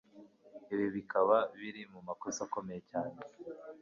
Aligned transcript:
ibi 0.73 0.87
bikaba 0.95 1.35
biri 1.59 1.81
mumakosa 1.91 2.39
akomeye 2.47 2.81
cyane 2.89 3.15